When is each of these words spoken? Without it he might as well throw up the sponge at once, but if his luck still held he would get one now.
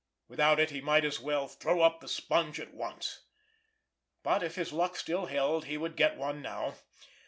Without 0.27 0.59
it 0.59 0.71
he 0.71 0.81
might 0.81 1.05
as 1.05 1.19
well 1.19 1.47
throw 1.47 1.81
up 1.83 1.99
the 2.01 2.07
sponge 2.07 2.59
at 2.59 2.73
once, 2.73 3.21
but 4.23 4.41
if 4.41 4.55
his 4.55 4.73
luck 4.73 4.95
still 4.95 5.27
held 5.27 5.65
he 5.65 5.77
would 5.77 5.95
get 5.95 6.17
one 6.17 6.41
now. 6.41 6.73